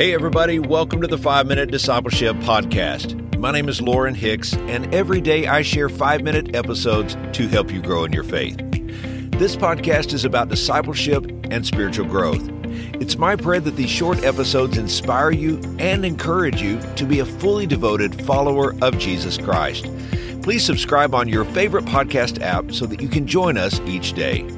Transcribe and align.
Hey, 0.00 0.14
everybody, 0.14 0.58
welcome 0.58 1.02
to 1.02 1.06
the 1.06 1.18
5 1.18 1.46
Minute 1.46 1.70
Discipleship 1.70 2.34
Podcast. 2.36 3.36
My 3.36 3.52
name 3.52 3.68
is 3.68 3.82
Lauren 3.82 4.14
Hicks, 4.14 4.54
and 4.54 4.94
every 4.94 5.20
day 5.20 5.46
I 5.46 5.60
share 5.60 5.90
5 5.90 6.22
minute 6.22 6.56
episodes 6.56 7.18
to 7.34 7.46
help 7.48 7.70
you 7.70 7.82
grow 7.82 8.04
in 8.04 8.12
your 8.14 8.24
faith. 8.24 8.56
This 9.32 9.56
podcast 9.56 10.14
is 10.14 10.24
about 10.24 10.48
discipleship 10.48 11.26
and 11.50 11.66
spiritual 11.66 12.06
growth. 12.06 12.40
It's 12.94 13.18
my 13.18 13.36
prayer 13.36 13.60
that 13.60 13.76
these 13.76 13.90
short 13.90 14.24
episodes 14.24 14.78
inspire 14.78 15.32
you 15.32 15.60
and 15.78 16.02
encourage 16.06 16.62
you 16.62 16.80
to 16.96 17.04
be 17.04 17.18
a 17.18 17.26
fully 17.26 17.66
devoted 17.66 18.24
follower 18.24 18.74
of 18.80 18.96
Jesus 18.96 19.36
Christ. 19.36 19.84
Please 20.40 20.64
subscribe 20.64 21.14
on 21.14 21.28
your 21.28 21.44
favorite 21.44 21.84
podcast 21.84 22.40
app 22.40 22.72
so 22.72 22.86
that 22.86 23.02
you 23.02 23.08
can 23.08 23.26
join 23.26 23.58
us 23.58 23.78
each 23.80 24.14
day. 24.14 24.48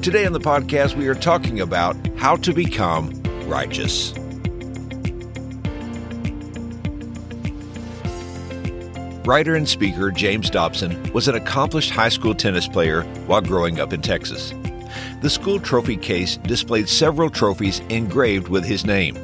Today 0.00 0.24
on 0.24 0.32
the 0.32 0.40
podcast, 0.40 0.96
we 0.96 1.08
are 1.08 1.14
talking 1.14 1.60
about 1.60 1.94
how 2.16 2.36
to 2.36 2.54
become 2.54 3.12
righteous. 3.46 4.14
Writer 9.24 9.54
and 9.54 9.68
speaker 9.68 10.10
James 10.10 10.50
Dobson 10.50 11.00
was 11.12 11.28
an 11.28 11.36
accomplished 11.36 11.90
high 11.90 12.08
school 12.08 12.34
tennis 12.34 12.66
player 12.66 13.04
while 13.26 13.40
growing 13.40 13.78
up 13.78 13.92
in 13.92 14.02
Texas. 14.02 14.52
The 15.20 15.30
school 15.30 15.60
trophy 15.60 15.96
case 15.96 16.38
displayed 16.38 16.88
several 16.88 17.30
trophies 17.30 17.78
engraved 17.88 18.48
with 18.48 18.64
his 18.64 18.84
name. 18.84 19.14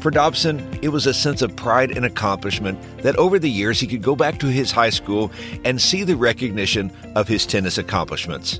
For 0.00 0.10
Dobson, 0.10 0.80
it 0.82 0.88
was 0.88 1.06
a 1.06 1.14
sense 1.14 1.42
of 1.42 1.54
pride 1.54 1.92
and 1.92 2.04
accomplishment 2.04 2.80
that 3.02 3.14
over 3.18 3.38
the 3.38 3.48
years 3.48 3.78
he 3.78 3.86
could 3.86 4.02
go 4.02 4.16
back 4.16 4.40
to 4.40 4.48
his 4.48 4.72
high 4.72 4.90
school 4.90 5.30
and 5.64 5.80
see 5.80 6.02
the 6.02 6.16
recognition 6.16 6.90
of 7.14 7.28
his 7.28 7.46
tennis 7.46 7.78
accomplishments. 7.78 8.58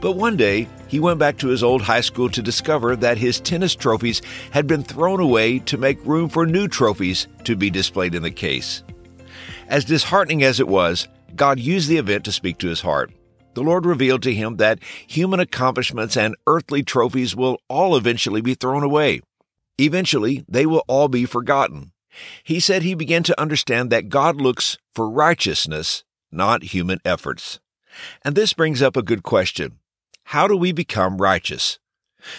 But 0.00 0.12
one 0.12 0.36
day, 0.36 0.68
he 0.86 1.00
went 1.00 1.18
back 1.18 1.36
to 1.38 1.48
his 1.48 1.64
old 1.64 1.82
high 1.82 2.00
school 2.00 2.30
to 2.30 2.42
discover 2.42 2.94
that 2.94 3.18
his 3.18 3.40
tennis 3.40 3.74
trophies 3.74 4.22
had 4.52 4.68
been 4.68 4.84
thrown 4.84 5.18
away 5.18 5.58
to 5.60 5.76
make 5.76 6.06
room 6.06 6.28
for 6.28 6.46
new 6.46 6.68
trophies 6.68 7.26
to 7.42 7.56
be 7.56 7.70
displayed 7.70 8.14
in 8.14 8.22
the 8.22 8.30
case. 8.30 8.84
As 9.68 9.84
disheartening 9.84 10.44
as 10.44 10.60
it 10.60 10.68
was, 10.68 11.08
God 11.34 11.58
used 11.58 11.88
the 11.88 11.96
event 11.96 12.24
to 12.24 12.32
speak 12.32 12.58
to 12.58 12.68
his 12.68 12.82
heart. 12.82 13.10
The 13.54 13.62
Lord 13.62 13.84
revealed 13.84 14.22
to 14.22 14.34
him 14.34 14.56
that 14.56 14.78
human 15.06 15.40
accomplishments 15.40 16.16
and 16.16 16.36
earthly 16.46 16.82
trophies 16.82 17.34
will 17.34 17.58
all 17.68 17.96
eventually 17.96 18.40
be 18.40 18.54
thrown 18.54 18.82
away. 18.82 19.22
Eventually, 19.78 20.44
they 20.48 20.66
will 20.66 20.84
all 20.86 21.08
be 21.08 21.24
forgotten. 21.24 21.92
He 22.44 22.60
said 22.60 22.82
he 22.82 22.94
began 22.94 23.22
to 23.24 23.40
understand 23.40 23.90
that 23.90 24.08
God 24.08 24.40
looks 24.40 24.78
for 24.94 25.10
righteousness, 25.10 26.04
not 26.30 26.62
human 26.64 27.00
efforts. 27.04 27.58
And 28.24 28.34
this 28.34 28.52
brings 28.52 28.82
up 28.82 28.96
a 28.96 29.02
good 29.02 29.22
question. 29.22 29.78
How 30.24 30.46
do 30.46 30.56
we 30.56 30.72
become 30.72 31.18
righteous? 31.18 31.78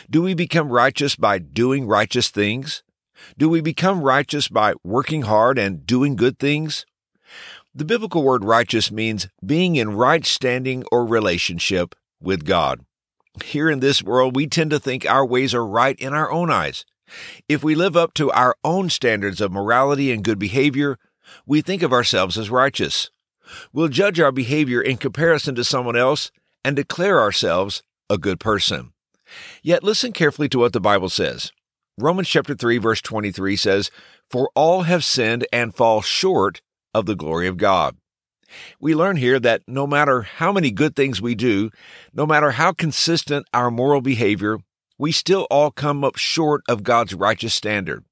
Do 0.09 0.21
we 0.21 0.33
become 0.33 0.69
righteous 0.69 1.15
by 1.15 1.39
doing 1.39 1.87
righteous 1.87 2.29
things? 2.29 2.83
Do 3.37 3.49
we 3.49 3.61
become 3.61 4.01
righteous 4.01 4.47
by 4.47 4.73
working 4.83 5.23
hard 5.23 5.57
and 5.57 5.85
doing 5.85 6.15
good 6.15 6.39
things? 6.39 6.85
The 7.77 7.85
biblical 7.85 8.23
word 8.23 8.43
righteous 8.43 8.91
means 8.91 9.27
being 9.45 9.75
in 9.75 9.95
right 9.95 10.25
standing 10.25 10.83
or 10.91 11.05
relationship 11.05 11.93
with 12.19 12.43
God. 12.43 12.83
Here 13.45 13.69
in 13.69 13.81
this 13.81 14.01
world, 14.01 14.35
we 14.35 14.47
tend 14.47 14.71
to 14.71 14.79
think 14.79 15.05
our 15.05 15.23
ways 15.23 15.53
are 15.53 15.63
right 15.63 15.95
in 15.99 16.11
our 16.11 16.31
own 16.31 16.49
eyes. 16.49 16.85
If 17.47 17.63
we 17.63 17.75
live 17.75 17.95
up 17.95 18.15
to 18.15 18.31
our 18.31 18.55
own 18.63 18.89
standards 18.89 19.41
of 19.41 19.51
morality 19.51 20.11
and 20.11 20.23
good 20.23 20.39
behavior, 20.39 20.97
we 21.45 21.61
think 21.61 21.83
of 21.83 21.93
ourselves 21.93 22.35
as 22.35 22.49
righteous. 22.49 23.11
We'll 23.71 23.89
judge 23.89 24.19
our 24.19 24.31
behavior 24.31 24.81
in 24.81 24.97
comparison 24.97 25.53
to 25.53 25.63
someone 25.63 25.95
else 25.95 26.31
and 26.65 26.75
declare 26.75 27.19
ourselves 27.21 27.83
a 28.09 28.17
good 28.17 28.39
person. 28.39 28.91
Yet 29.61 29.83
listen 29.83 30.13
carefully 30.13 30.49
to 30.49 30.57
what 30.57 30.73
the 30.73 30.81
Bible 30.81 31.09
says. 31.09 31.51
Romans 31.95 32.27
chapter 32.27 32.55
3 32.55 32.79
verse 32.79 33.01
23 33.01 33.55
says, 33.55 33.91
For 34.31 34.49
all 34.55 34.81
have 34.81 35.05
sinned 35.05 35.45
and 35.53 35.75
fall 35.75 36.01
short 36.01 36.61
of 36.97 37.05
the 37.05 37.15
glory 37.15 37.47
of 37.47 37.57
God. 37.57 37.95
We 38.79 38.95
learn 38.95 39.17
here 39.17 39.39
that 39.39 39.61
no 39.67 39.85
matter 39.85 40.23
how 40.23 40.51
many 40.51 40.71
good 40.71 40.95
things 40.95 41.21
we 41.21 41.35
do, 41.35 41.69
no 42.13 42.25
matter 42.25 42.51
how 42.51 42.71
consistent 42.71 43.45
our 43.53 43.69
moral 43.69 44.01
behavior, 44.01 44.57
we 44.97 45.11
still 45.11 45.47
all 45.51 45.69
come 45.69 46.03
up 46.03 46.15
short 46.15 46.61
of 46.67 46.83
God's 46.83 47.13
righteous 47.13 47.53
standard. 47.53 48.03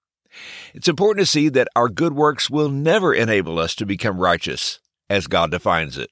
It's 0.74 0.88
important 0.88 1.26
to 1.26 1.32
see 1.32 1.50
that 1.50 1.70
our 1.76 1.90
good 1.90 2.14
works 2.14 2.50
will 2.50 2.70
never 2.70 3.14
enable 3.14 3.58
us 3.58 3.74
to 3.76 3.86
become 3.86 4.20
righteous, 4.20 4.80
as 5.10 5.28
God 5.28 5.50
defines 5.52 5.98
it. 5.98 6.12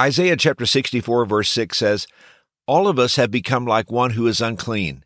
Isaiah 0.00 0.36
chapter 0.36 0.66
64 0.66 1.26
verse 1.26 1.50
6 1.50 1.76
says, 1.76 2.06
All 2.66 2.88
of 2.88 2.98
us 2.98 3.16
have 3.16 3.30
become 3.30 3.66
like 3.66 3.90
one 3.90 4.12
who 4.12 4.26
is 4.26 4.40
unclean, 4.40 5.04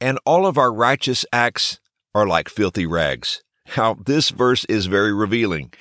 and 0.00 0.18
all 0.24 0.46
of 0.46 0.56
our 0.56 0.72
righteous 0.72 1.26
acts 1.32 1.80
are 2.14 2.26
like 2.26 2.48
filthy 2.48 2.86
rags. 2.86 3.42
Now, 3.76 3.94
this 3.94 4.30
verse 4.30 4.64
is 4.66 4.86
very 4.86 5.12
revealing. 5.12 5.72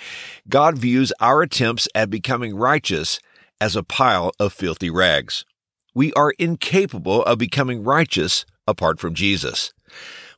God 0.49 0.77
views 0.77 1.13
our 1.19 1.41
attempts 1.41 1.87
at 1.95 2.09
becoming 2.09 2.55
righteous 2.55 3.19
as 3.61 3.75
a 3.75 3.83
pile 3.83 4.31
of 4.39 4.53
filthy 4.53 4.89
rags. 4.89 5.45
We 5.95 6.13
are 6.13 6.33
incapable 6.37 7.23
of 7.23 7.39
becoming 7.39 7.83
righteous 7.83 8.45
apart 8.67 8.99
from 8.99 9.15
Jesus. 9.15 9.73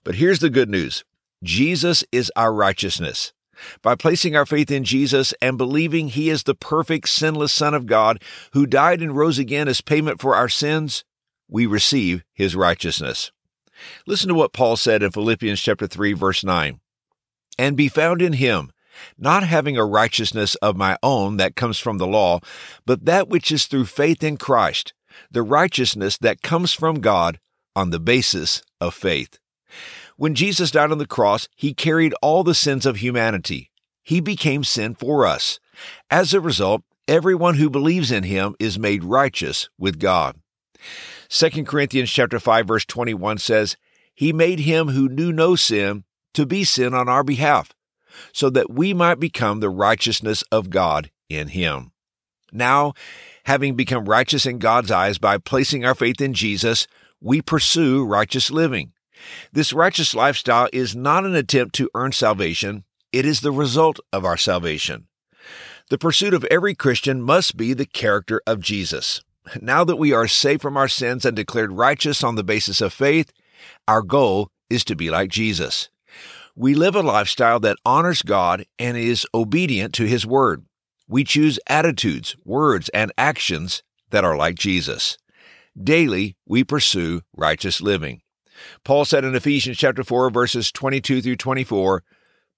But 0.04 0.16
here's 0.16 0.40
the 0.40 0.50
good 0.50 0.70
news 0.70 1.04
Jesus 1.44 2.04
is 2.12 2.32
our 2.36 2.54
righteousness. 2.54 3.34
By 3.82 3.96
placing 3.96 4.38
our 4.38 4.46
faith 4.46 4.72
in 4.72 4.86
Jesus 4.86 5.34
and 5.42 5.58
believing 5.58 6.08
He 6.10 6.30
is 6.30 6.44
the 6.44 6.56
perfect, 6.56 7.10
sinless 7.10 7.52
Son 7.52 7.74
of 7.74 7.88
God 7.88 8.22
who 8.54 8.66
died 8.66 9.02
and 9.02 9.16
rose 9.16 9.38
again 9.38 9.68
as 9.68 9.82
payment 9.82 10.22
for 10.22 10.34
our 10.34 10.48
sins, 10.48 11.04
we 11.50 11.66
receive 11.66 12.24
His 12.34 12.56
righteousness. 12.56 13.32
Listen 14.06 14.30
to 14.30 14.36
what 14.36 14.54
Paul 14.54 14.78
said 14.78 15.04
in 15.04 15.12
Philippians 15.12 15.60
chapter 15.60 15.88
3 15.88 16.14
verse 16.14 16.44
9 16.44 16.80
and 17.60 17.76
be 17.76 17.90
found 17.90 18.22
in 18.22 18.34
him, 18.34 18.72
not 19.18 19.44
having 19.44 19.78
a 19.78 19.86
righteousness 19.86 20.56
of 20.56 20.78
my 20.78 20.98
own 21.04 21.36
that 21.36 21.58
comes 21.58 21.78
from 21.78 21.98
the 21.98 22.08
law, 22.08 22.40
but 22.86 23.04
that 23.04 23.28
which 23.28 23.52
is 23.52 23.66
through 23.66 23.86
faith 23.86 24.24
in 24.24 24.38
Christ, 24.38 24.94
the 25.30 25.44
righteousness 25.44 26.18
that 26.20 26.42
comes 26.42 26.72
from 26.72 27.02
God 27.02 27.38
on 27.76 27.90
the 27.90 28.00
basis 28.00 28.64
of 28.80 28.94
faith. 28.94 29.40
When 30.16 30.36
Jesus 30.36 30.72
died 30.72 30.90
on 30.90 31.00
the 31.00 31.06
cross, 31.06 31.50
he 31.54 31.74
carried 31.74 32.14
all 32.22 32.46
the 32.46 32.56
sins 32.56 32.86
of 32.86 32.98
humanity. 32.98 33.72
He 34.04 34.22
became 34.22 34.64
sin 34.64 34.96
for 34.96 35.26
us. 35.26 35.60
As 36.10 36.34
a 36.34 36.40
result, 36.40 36.84
everyone 37.10 37.56
who 37.56 37.70
believes 37.70 38.10
in 38.10 38.24
him 38.24 38.56
is 38.58 38.80
made 38.80 39.04
righteous 39.04 39.68
with 39.78 40.00
God. 40.00 40.38
2 41.28 41.66
Corinthians 41.66 42.10
chapter 42.10 42.40
5 42.40 42.66
verse 42.66 42.86
21 42.86 43.38
says, 43.38 43.76
He 44.16 44.32
made 44.32 44.62
him 44.62 44.88
who 44.90 45.10
knew 45.10 45.34
no 45.34 45.58
sin 45.58 46.06
to 46.34 46.46
be 46.46 46.64
sin 46.64 46.94
on 46.94 47.10
our 47.10 47.24
behalf, 47.24 47.74
so 48.34 48.50
that 48.50 48.70
we 48.70 48.94
might 48.94 49.20
become 49.20 49.60
the 49.60 49.70
righteousness 49.70 50.44
of 50.52 50.70
God 50.70 51.12
in 51.30 51.50
him. 51.50 51.92
Now, 52.52 52.94
having 53.46 53.76
become 53.76 54.06
righteous 54.06 54.46
in 54.46 54.60
God's 54.60 54.92
eyes 54.92 55.18
by 55.18 55.38
placing 55.38 55.86
our 55.86 55.96
faith 55.96 56.22
in 56.22 56.34
Jesus, 56.34 56.88
we 57.22 57.42
pursue 57.42 58.06
righteous 58.06 58.50
living. 58.50 58.94
This 59.52 59.74
righteous 59.74 60.16
lifestyle 60.16 60.70
is 60.72 60.96
not 60.96 61.26
an 61.26 61.36
attempt 61.36 61.76
to 61.76 61.90
earn 61.94 62.12
salvation, 62.12 62.86
it 63.12 63.26
is 63.26 63.42
the 63.42 63.52
result 63.52 64.00
of 64.14 64.24
our 64.24 64.38
salvation. 64.38 65.08
The 65.90 65.98
pursuit 65.98 66.34
of 66.34 66.46
every 66.46 66.76
Christian 66.76 67.22
must 67.22 67.58
be 67.58 67.74
the 67.74 67.86
character 67.86 68.42
of 68.46 68.60
Jesus. 68.60 69.22
Now 69.60 69.84
that 69.84 69.96
we 69.96 70.14
are 70.14 70.28
saved 70.28 70.62
from 70.62 70.78
our 70.78 70.88
sins 70.88 71.26
and 71.26 71.36
declared 71.36 71.72
righteous 71.72 72.24
on 72.24 72.36
the 72.36 72.44
basis 72.44 72.82
of 72.82 72.94
faith, 72.94 73.34
our 73.88 74.04
goal 74.04 74.52
is 74.70 74.84
to 74.86 74.96
be 74.96 75.10
like 75.10 75.30
Jesus. 75.30 75.90
We 76.62 76.76
live 76.76 76.94
a 76.94 77.02
lifestyle 77.02 77.62
that 77.62 77.78
honors 77.86 78.22
God 78.22 78.66
and 78.78 78.98
is 78.98 79.26
obedient 79.34 79.94
to 79.94 80.04
His 80.04 80.26
Word. 80.26 80.66
We 81.08 81.24
choose 81.24 81.58
attitudes, 81.68 82.36
words, 82.44 82.90
and 82.90 83.14
actions 83.18 83.82
that 84.10 84.26
are 84.26 84.36
like 84.36 84.56
Jesus. 84.56 85.18
Daily, 85.82 86.36
we 86.46 86.66
pursue 86.66 87.22
righteous 87.34 87.80
living. 87.80 88.20
Paul 88.84 89.06
said 89.06 89.24
in 89.24 89.36
Ephesians 89.36 89.78
chapter 89.78 90.04
4 90.04 90.32
verses 90.32 90.70
22 90.74 91.22
through 91.22 91.38
24, 91.38 92.04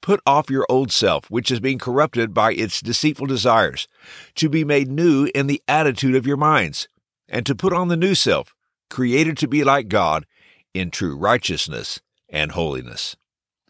Put 0.01 0.19
off 0.25 0.50
your 0.50 0.65
old 0.68 0.92
self, 0.92 1.30
which 1.30 1.51
is 1.51 1.59
being 1.59 1.77
corrupted 1.77 2.33
by 2.33 2.54
its 2.54 2.81
deceitful 2.81 3.27
desires, 3.27 3.88
to 4.33 4.50
be 4.50 4.65
made 4.65 4.89
new 4.89 5.30
in 5.36 5.45
the 5.45 5.62
attitude 5.68 6.15
of 6.15 6.25
your 6.25 6.38
minds, 6.38 6.88
and 7.30 7.45
to 7.45 7.54
put 7.54 7.71
on 7.71 7.88
the 7.88 7.95
new 7.95 8.15
self, 8.15 8.56
created 8.89 9.38
to 9.38 9.47
be 9.47 9.63
like 9.63 9.89
God 9.89 10.25
in 10.74 10.89
true 10.89 11.15
righteousness 11.15 12.01
and 12.30 12.54
holiness. 12.54 13.15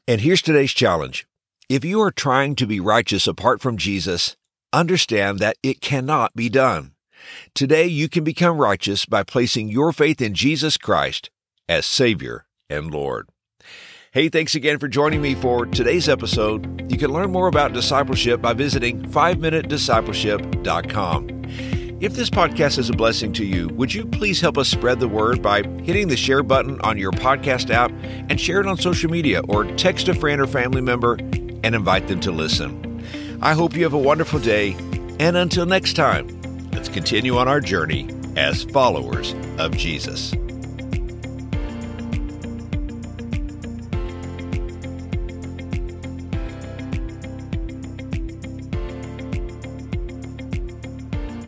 And 0.08 0.22
here's 0.22 0.42
today's 0.42 0.74
challenge. 0.74 1.28
If 1.70 1.86
you 1.86 2.02
are 2.02 2.12
trying 2.12 2.56
to 2.56 2.68
be 2.68 2.80
righteous 2.80 3.28
apart 3.28 3.62
from 3.62 3.78
Jesus, 3.78 4.36
understand 4.74 5.38
that 5.40 5.58
it 5.64 5.82
cannot 5.82 6.36
be 6.36 6.50
done. 6.50 6.94
Today 7.54 7.86
you 7.86 8.10
can 8.10 8.24
become 8.24 8.58
righteous 8.58 9.06
by 9.06 9.22
placing 9.24 9.70
your 9.70 9.94
faith 9.94 10.22
in 10.22 10.34
Jesus 10.34 10.78
Christ 10.78 11.30
as 11.70 11.86
Savior 11.86 12.48
and 12.70 12.92
Lord. 12.92 13.30
Hey, 14.12 14.28
thanks 14.28 14.56
again 14.56 14.80
for 14.80 14.90
joining 14.90 15.22
me 15.22 15.36
for 15.36 15.66
today's 15.66 16.10
episode. 16.10 16.92
You 16.92 16.98
can 16.98 17.12
learn 17.12 17.32
more 17.32 17.48
about 17.48 17.72
discipleship 17.72 18.42
by 18.42 18.52
visiting 18.54 19.02
5minutediscipleship.com. 19.04 21.71
If 22.02 22.16
this 22.16 22.32
podcast 22.32 22.80
is 22.80 22.90
a 22.90 22.94
blessing 22.94 23.32
to 23.34 23.46
you, 23.46 23.68
would 23.76 23.94
you 23.94 24.08
please 24.08 24.42
help 24.42 24.58
us 24.58 24.68
spread 24.68 25.00
the 25.00 25.08
word 25.08 25.40
by 25.40 25.62
hitting 25.84 26.08
the 26.08 26.18
share 26.18 26.42
button 26.42 26.82
on 26.82 26.98
your 26.98 27.12
podcast 27.12 27.70
app 27.70 27.92
and 28.02 28.42
share 28.42 28.60
it 28.60 28.66
on 28.66 28.76
social 28.76 29.12
media 29.12 29.42
or 29.48 29.66
text 29.76 30.08
a 30.08 30.16
friend 30.16 30.42
or 30.42 30.48
family 30.48 30.82
member 30.82 31.14
and 31.64 31.76
invite 31.76 32.08
them 32.08 32.20
to 32.22 32.32
listen? 32.32 33.06
I 33.40 33.54
hope 33.54 33.76
you 33.76 33.84
have 33.84 33.94
a 33.94 34.00
wonderful 34.00 34.40
day, 34.40 34.76
and 35.20 35.38
until 35.38 35.68
next 35.68 35.94
time, 35.94 36.28
let's 36.72 36.90
continue 36.90 37.38
on 37.38 37.48
our 37.48 37.62
journey 37.62 38.10
as 38.36 38.64
followers 38.64 39.36
of 39.60 39.78
Jesus. 39.78 40.34